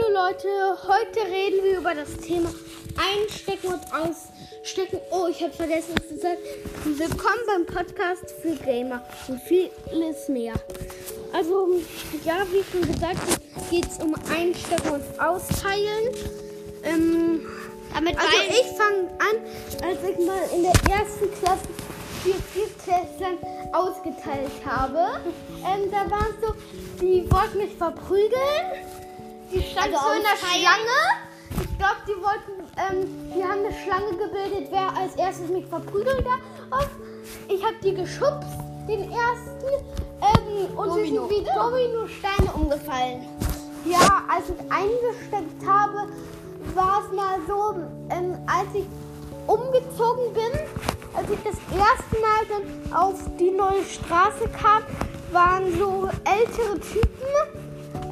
Leute, 0.00 0.48
heute 0.88 1.20
reden 1.30 1.62
wir 1.62 1.78
über 1.78 1.94
das 1.94 2.16
Thema 2.16 2.48
Einstecken 2.96 3.66
und 3.66 3.82
Ausstecken. 3.92 4.98
Oh, 5.10 5.26
ich 5.28 5.42
habe 5.42 5.52
vergessen 5.52 5.94
es 6.00 6.08
zu 6.08 6.18
sagen. 6.18 6.38
Willkommen 6.84 7.40
beim 7.46 7.66
Podcast 7.66 8.30
für 8.40 8.54
Gamer 8.54 9.04
und 9.28 9.38
vieles 9.42 10.28
mehr. 10.28 10.54
Also, 11.34 11.68
ja, 12.24 12.46
wie 12.50 12.64
schon 12.72 12.90
gesagt, 12.90 13.20
geht 13.70 13.86
es 13.86 13.98
um 14.02 14.14
Einstecken 14.30 14.92
und 14.92 15.20
Austeilen. 15.20 16.14
Ähm, 16.84 17.46
Damit 17.92 18.16
also 18.16 18.30
ich 18.48 18.66
fange 18.74 19.10
an, 19.18 19.86
als 19.86 19.98
ich 20.08 20.24
mal 20.24 20.40
in 20.54 20.62
der 20.62 20.96
ersten 20.96 21.30
Klasse 21.38 21.68
vier 22.22 22.34
Viertklässlern 22.54 23.36
ausgeteilt 23.72 24.52
habe. 24.64 25.20
Ähm, 25.64 25.92
da 25.92 26.10
war 26.10 26.26
es 26.28 26.44
so, 26.44 26.54
die 27.00 27.30
wollten 27.30 27.58
mich 27.58 27.76
verprügeln. 27.76 28.82
Die 29.52 29.62
standen 29.62 29.94
Also 29.94 30.08
so 30.08 30.14
in 30.14 30.22
der? 30.22 30.36
Schlange. 30.36 30.98
Ich 31.50 31.78
glaube, 31.78 32.00
die 32.06 32.22
wollten, 32.22 32.52
ähm, 32.78 33.32
die 33.34 33.44
haben 33.44 33.64
eine 33.64 33.74
Schlange 33.74 34.16
gebildet, 34.16 34.68
wer 34.70 34.96
als 34.96 35.14
erstes 35.16 35.50
mich 35.50 35.66
verprügelt 35.66 36.24
darf. 36.24 36.88
Ich 37.48 37.62
habe 37.62 37.74
die 37.82 37.94
geschubst, 37.94 38.48
den 38.88 39.10
ersten. 39.12 39.66
Ähm, 40.22 40.78
und 40.78 40.94
sie 40.94 41.10
sind 41.10 41.28
wie 41.28 41.44
Dominosteine 41.44 42.52
umgefallen. 42.54 43.26
Ja, 43.84 44.22
als 44.28 44.44
ich 44.48 44.72
eingesteckt 44.72 45.66
habe, 45.66 46.08
war 46.74 47.02
es 47.04 47.14
mal 47.14 47.38
so, 47.46 47.74
ähm, 48.10 48.38
als 48.46 48.68
ich 48.74 48.86
umgezogen 49.46 50.32
bin, 50.32 50.60
als 51.14 51.28
ich 51.28 51.38
das 51.44 51.56
erste 51.76 52.20
Mal 52.20 52.46
dann 52.48 52.94
auf 52.96 53.14
die 53.38 53.50
neue 53.50 53.84
Straße 53.84 54.48
kam, 54.58 54.82
waren 55.32 55.76
so 55.78 56.08
ältere 56.24 56.78
Typen. 56.80 57.51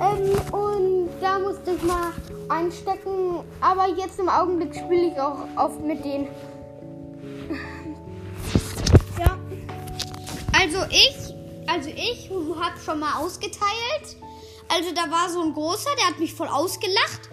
Ähm, 0.00 0.52
und 0.52 1.10
da 1.20 1.38
musste 1.38 1.72
ich 1.72 1.82
mal 1.82 2.12
einstecken. 2.48 3.44
Aber 3.60 3.88
jetzt 3.88 4.18
im 4.18 4.28
Augenblick 4.28 4.74
spiele 4.74 5.12
ich 5.12 5.20
auch 5.20 5.46
oft 5.56 5.80
mit 5.80 6.04
denen. 6.04 6.28
Ja. 9.18 9.36
Also 10.58 10.78
ich, 10.88 11.34
also 11.68 11.90
ich 11.90 12.30
habe 12.30 12.80
schon 12.82 13.00
mal 13.00 13.16
ausgeteilt. 13.18 14.16
Also 14.68 14.92
da 14.94 15.10
war 15.10 15.28
so 15.28 15.42
ein 15.42 15.52
großer, 15.52 15.90
der 15.98 16.06
hat 16.06 16.18
mich 16.18 16.32
voll 16.32 16.48
ausgelacht. 16.48 17.28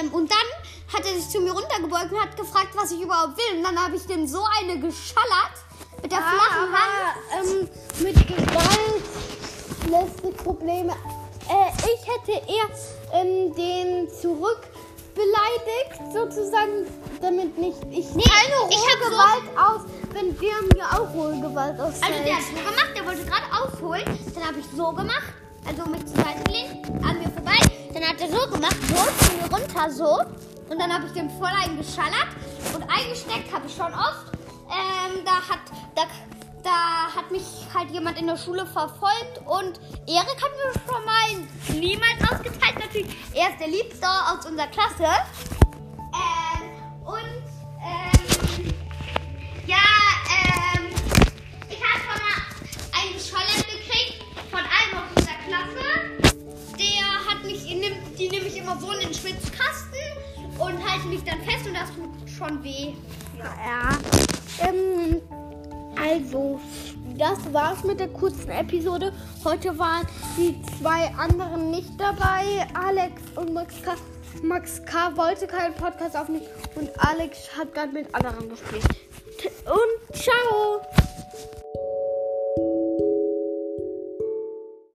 Ähm, 0.00 0.12
und 0.12 0.30
dann 0.30 0.94
hat 0.94 1.06
er 1.06 1.14
sich 1.18 1.28
zu 1.30 1.40
mir 1.40 1.52
runtergebeugt 1.52 2.12
und 2.12 2.20
hat 2.20 2.36
gefragt, 2.36 2.70
was 2.74 2.92
ich 2.92 3.00
überhaupt 3.00 3.38
will. 3.38 3.58
Und 3.58 3.64
dann 3.64 3.82
habe 3.82 3.96
ich 3.96 4.06
dem 4.06 4.26
so 4.26 4.40
eine 4.60 4.78
geschallert 4.78 5.54
mit 6.02 6.12
der 6.12 6.18
flachen 6.18 6.72
Hand. 6.72 7.18
aber 7.32 7.48
ähm, 7.48 7.68
mit 8.02 8.26
Gewalt 8.26 9.02
lässt 9.88 10.22
sich 10.22 10.36
Probleme. 10.36 10.94
Ich 12.26 12.34
hätte 12.34 12.46
eher 12.48 13.20
ähm, 13.20 13.54
den 13.54 14.08
zurück 14.08 14.60
beleidigt, 15.14 16.12
sozusagen, 16.12 16.86
damit 17.20 17.56
nicht 17.58 17.76
ich 17.90 18.14
Nee, 18.14 18.22
keine 18.24 18.70
ich 18.70 18.76
rohe 18.76 18.90
hab 18.90 19.02
so- 19.02 19.10
Gewalt 19.10 19.58
aus, 19.58 19.80
wenn 20.12 20.38
der 20.38 20.62
mir 20.74 20.86
auch 20.92 21.14
rohe 21.14 21.38
Gewalt 21.40 21.78
ausfällt. 21.80 22.12
Also 22.12 22.24
der 22.24 22.36
hat 22.36 22.42
so 22.42 22.54
gemacht, 22.54 22.90
der 22.96 23.06
wollte 23.06 23.24
gerade 23.24 23.46
ausholen. 23.52 24.04
Dann 24.34 24.44
habe 24.46 24.58
ich 24.58 24.66
so 24.76 24.86
gemacht, 24.92 25.32
also 25.68 25.90
mich 25.90 26.06
zur 26.06 26.16
Seite 26.16 26.42
gelehnt, 26.44 26.86
an 27.04 27.18
mir 27.18 27.30
vorbei. 27.30 27.58
Dann 27.92 28.02
hat 28.02 28.20
er 28.20 28.28
so 28.28 28.50
gemacht, 28.50 28.76
so 28.88 28.94
zu 28.94 29.36
mir 29.36 29.56
runter, 29.56 29.90
so. 29.90 30.18
Und 30.72 30.80
dann 30.80 30.92
habe 30.92 31.06
ich 31.06 31.12
den 31.12 31.30
voll 31.38 31.50
eingeschallert 31.62 32.28
und 32.74 32.82
eingesteckt 32.90 33.52
habe 33.52 33.66
ich 33.66 33.74
schon 33.74 33.92
oft. 33.92 34.32
Ähm, 34.70 35.22
da 35.24 35.32
hat, 35.36 35.60
da, 35.94 36.02
da 36.64 37.14
hat 37.14 37.30
mich 37.30 37.44
halt 37.72 37.90
jemand 37.90 38.18
in 38.18 38.26
der 38.26 38.38
Schule 38.38 38.66
verfolgt 38.66 39.38
und 39.44 39.78
Erik 40.06 40.42
hat 40.42 40.50
mir 40.56 40.72
schon 40.86 41.04
mal 41.04 41.78
niemals 41.78 42.20
ausgeteilt. 42.22 42.78
Natürlich, 42.80 43.14
er 43.34 43.50
ist 43.50 43.60
der 43.60 43.68
Liebste 43.68 44.06
aus 44.06 44.46
unserer 44.46 44.66
Klasse. 44.68 45.06
Ähm, 46.14 47.04
und, 47.04 47.44
ähm, 47.84 48.74
ja, 49.66 49.76
ähm, 50.30 50.86
ich 51.68 51.80
habe 51.82 52.00
schon 52.00 52.18
mal 52.18 53.02
einen 53.02 53.14
Geschallert 53.14 53.66
gekriegt 53.68 54.24
von 54.50 54.60
einem 54.60 55.04
aus 55.04 55.10
unserer 55.16 55.38
Klasse. 55.46 55.84
Der 56.78 57.30
hat 57.30 57.44
mich, 57.44 57.70
in 57.70 57.82
dem, 57.82 58.16
die 58.16 58.28
nehme 58.30 58.46
ich 58.46 58.56
immer 58.56 58.78
so 58.80 58.90
in 58.92 59.00
den 59.00 59.14
Schwitzkasten 59.14 60.00
und 60.58 60.90
halte 60.90 61.06
mich 61.08 61.22
dann 61.24 61.42
fest 61.42 61.66
und 61.66 61.74
das 61.74 61.90
tut 61.94 62.30
schon 62.38 62.64
weh. 62.64 62.94
Ja. 63.38 63.90
Ähm, 63.90 64.23
also, 66.14 66.60
das 67.18 67.52
war's 67.52 67.82
mit 67.82 67.98
der 67.98 68.08
kurzen 68.08 68.50
Episode. 68.50 69.12
Heute 69.44 69.76
waren 69.78 70.06
die 70.36 70.60
zwei 70.78 71.12
anderen 71.16 71.72
nicht 71.72 71.90
dabei. 71.98 72.66
Alex 72.74 73.20
und 73.34 73.52
Max 73.52 73.74
K. 73.82 73.94
Max 74.42 74.80
K. 74.84 75.16
wollte 75.16 75.46
keinen 75.46 75.74
Podcast 75.74 76.16
aufnehmen 76.16 76.46
und 76.76 76.88
Alex 76.98 77.56
hat 77.56 77.76
dann 77.76 77.92
mit 77.92 78.14
anderen 78.14 78.48
gespielt. 78.48 78.84
Und! 79.64 79.93